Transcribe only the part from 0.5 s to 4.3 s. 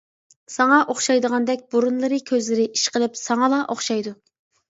-ساڭا ئوخشايدىغاندەك، بۇرۇنلىرى، كۆزلىرى، ئىشقىلىپ ساڭىلا ئوخشايدۇ.